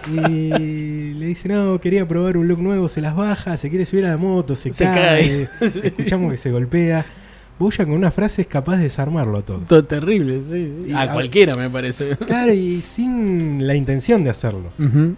[0.09, 4.07] Y le dice, no, quería probar un look nuevo, se las baja, se quiere subir
[4.07, 7.05] a la moto, se, Se cae, escuchamos que se golpea.
[7.61, 9.59] Bojack con una frase es capaz de desarmarlo todo.
[9.61, 10.93] Todo terrible, sí, sí.
[10.93, 12.17] A a- cualquiera me parece.
[12.27, 14.71] Claro, y sin la intención de hacerlo.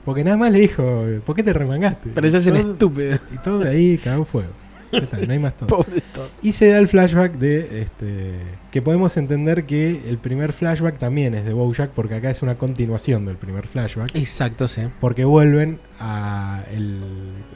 [0.04, 2.10] Porque nada más le dijo, ¿por qué te remangaste?
[2.10, 3.18] Un todo- estúpido.
[3.32, 4.50] Y todo de ahí cagó fuego.
[4.92, 5.68] No hay más todo.
[5.68, 6.28] Pobre todo.
[6.42, 8.34] Y se da el flashback de este
[8.70, 12.56] que podemos entender que el primer flashback también es de Bojack porque acá es una
[12.56, 14.82] continuación del primer flashback Exacto, sí.
[15.00, 16.98] porque vuelven a el,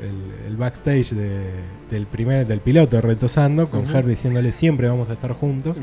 [0.01, 1.51] el- el backstage de-
[1.90, 3.87] del primer del piloto retosando con.
[3.87, 5.77] Her diciéndole siempre vamos a estar juntos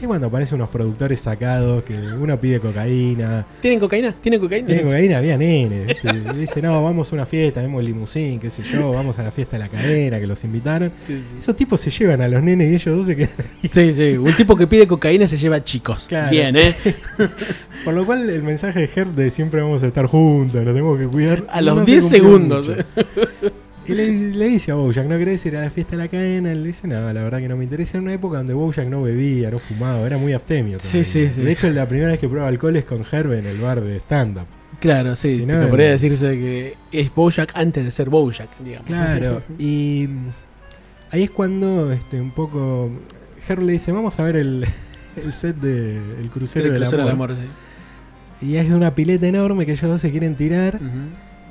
[0.00, 4.12] y cuando aparecen unos productores sacados que uno pide cocaína ¿Tienen cocaína?
[4.20, 4.66] ¿Tienen cocaína?
[4.66, 6.10] tiene cocaína había nene ¿viste?
[6.10, 9.30] y dice no vamos a una fiesta vemos limusín qué sé yo vamos a la
[9.30, 11.36] fiesta de la cadena que los invitaron Sí, sí.
[11.38, 13.30] esos tipos se llevan a los nenes y ellos dos se quedan
[13.70, 14.16] Sí, sí.
[14.18, 16.06] Un tipo que pide cocaína se lleva chicos.
[16.08, 16.30] Claro.
[16.30, 16.74] Bien, ¿eh?
[17.84, 20.98] Por lo cual el mensaje de Herb de siempre vamos a estar juntos, nos tenemos
[20.98, 21.44] que cuidar.
[21.48, 22.70] A los no se 10 cumplió segundos.
[23.88, 26.52] Y le, le dice a Bojack, ¿no querés ir a la fiesta de la cadena?
[26.52, 27.98] Él le dice, no, la verdad que no me interesa.
[27.98, 30.78] En una época donde Bojack no bebía, no fumaba, era muy abstemio.
[30.80, 31.04] Sí, también.
[31.04, 31.42] sí, sí.
[31.42, 33.96] De hecho, la primera vez que prueba alcohol es con Herb en el bar de
[33.98, 34.46] stand-up.
[34.80, 35.36] Claro, sí.
[35.36, 38.86] Si no, podría decirse que es Bojack antes de ser Bojack, digamos.
[38.86, 40.08] Claro, y
[41.10, 42.90] ahí es cuando este, un poco
[43.48, 44.66] Herb le dice, vamos a ver el,
[45.24, 47.30] el set de El Crucero, El del crucero del Amor.
[47.32, 47.42] amor,
[48.40, 48.46] sí.
[48.46, 50.76] Y es una pileta enorme que ellos dos se quieren tirar.
[50.76, 50.86] Ujú.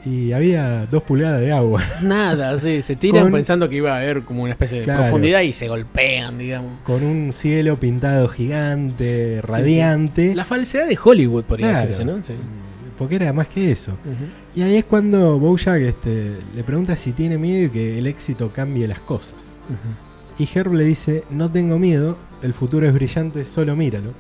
[0.05, 1.81] Y había dos pulgadas de agua.
[2.03, 2.81] Nada, sí.
[2.83, 5.01] Se tiran Con- pensando que iba a haber como una especie de Claro.
[5.01, 6.71] profundidad y se golpean, digamos.
[6.83, 10.35] con un cielo pintado gigante, radiante.
[10.35, 11.87] La falsedad de Hollywood, podría Claro.
[11.87, 12.23] decirse, ¿no?
[12.23, 12.33] Sí.
[12.97, 13.91] Porque era más que eso.
[14.55, 18.51] Y ahí es cuando Bojack este, le pregunta si tiene miedo y que el éxito
[18.53, 19.55] cambie las cosas.
[20.37, 24.11] Y Herb le dice, no tengo miedo, el futuro es brillante, solo míralo.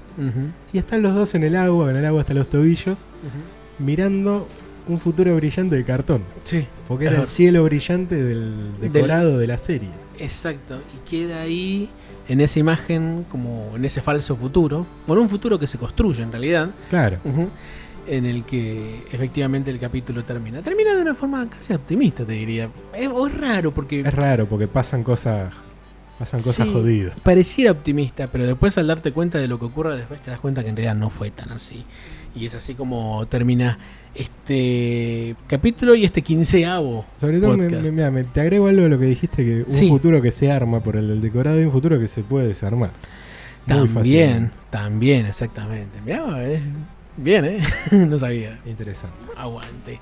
[0.73, 3.05] Y están los dos en el agua, en el agua hasta los tobillos,
[3.79, 4.47] mirando
[4.87, 6.21] un futuro brillante de cartón.
[6.43, 6.65] Sí.
[6.87, 9.89] Porque era el cielo brillante del decorado de la serie.
[10.19, 11.89] Exacto, y queda ahí
[12.27, 16.31] en esa imagen, como en ese falso futuro, bueno, un futuro que se construye en
[16.31, 17.17] realidad, Claro.
[18.07, 20.61] en el que efectivamente el capítulo termina.
[20.61, 22.69] Termina de una forma casi optimista, te diría.
[22.93, 25.51] Es, raro porque Es raro porque pasan cosas,
[26.19, 26.73] pasan cosas Sí.
[26.73, 27.19] jodidas.
[27.21, 30.63] pareciera optimista, pero después al darte cuenta de lo que ocurre después te das cuenta
[30.63, 31.83] que en realidad no fue tan así.
[32.35, 33.79] Y es así como termina
[34.13, 37.05] este capítulo y este quinceavo.
[37.17, 37.83] Sobre todo, me- podcast.
[37.83, 39.87] me- mira, me- te agrego algo de lo que dijiste, que un Sí.
[39.87, 42.91] futuro que se arma por el del decorado y un futuro que se puede desarmar.
[43.67, 44.55] Muy También, fácilmente.
[44.69, 45.99] también, exactamente.
[46.05, 46.61] Mirá, eh,
[47.17, 47.59] bien, ¿eh?
[47.91, 48.59] no sabía.
[48.65, 49.15] Interesante.
[49.37, 49.99] Aguante.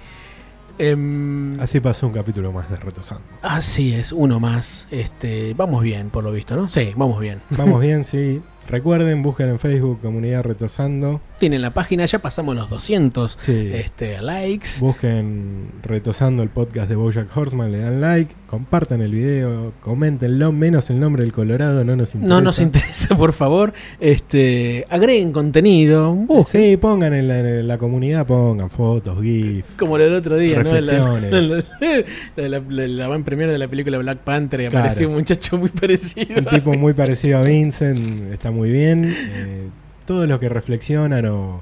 [0.80, 3.24] Em, Así pasó un capítulo más de Retosando.
[3.44, 4.88] así es, uno más.
[4.90, 6.68] Este, vamos bien, por lo visto, ¿no?
[6.68, 7.42] Sí, vamos bien.
[7.52, 8.42] Vamos bien, sí.
[8.70, 11.22] Recuerden, busquen en Facebook Comunidad Retosando.
[11.38, 13.72] Tienen la página, ya pasamos los 200 Sí.
[13.74, 14.68] este, likes.
[14.80, 20.90] Busquen Retosando el podcast de Bojack Horseman, le dan like, compartan el video, coméntenlo, menos
[20.90, 22.36] el nombre del Colorado, no nos interesa.
[22.36, 23.74] No nos interesa, por favor.
[24.00, 26.14] Este, agreguen contenido.
[26.14, 26.62] busquen.
[26.72, 29.66] Sí, pongan en la, en la comunidad, pongan fotos, GIF.
[29.78, 30.72] Como el otro día, ¿no?
[30.84, 34.80] La, la, la, la, van premiere de la película Black Panther y Claro.
[34.80, 36.40] apareció un muchacho muy parecido.
[36.40, 38.00] Un tipo muy parecido a Vincent,
[38.34, 39.14] está muy bien.
[39.14, 39.68] Eh,
[40.06, 41.62] todos los que reflexionan o,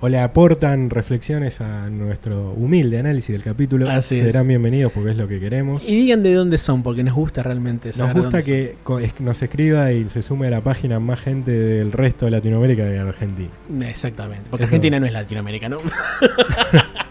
[0.00, 4.22] o le aportan reflexiones a nuestro humilde análisis del capítulo, Así es.
[4.24, 5.82] serán bienvenidos porque es lo que queremos.
[5.86, 9.00] Y digan de dónde son, porque nos gusta realmente Nos saber de gusta son.
[9.00, 12.82] que nos escriba y se sume a la página más gente del resto de Latinoamérica
[12.82, 13.50] que de Argentina.
[13.88, 15.76] Exactamente, porque Eso- Argentina no es Latinoamérica, ¿no?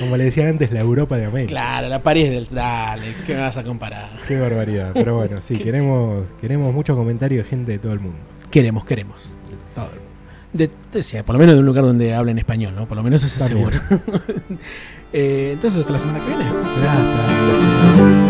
[0.00, 1.50] Como le decían antes, la Europa de América.
[1.50, 2.48] claro, la París del...
[2.50, 4.10] Dale, ¿qué me vas a comparar?
[4.26, 4.92] Qué barbaridad.
[4.94, 8.18] Pero bueno, sí, queremos, queremos mucho comentario de gente de todo el mundo.
[8.50, 9.30] Queremos, queremos.
[9.50, 10.12] De todo el mundo.
[10.52, 12.86] De, de- sí, por lo menos de un lugar donde hablen español, ¿no?
[12.86, 13.70] Por lo menos eso es También.
[13.70, 14.00] seguro.
[15.14, 16.44] Eh, entonces, hasta la semana que viene.
[16.44, 18.21] Será hasta la semana.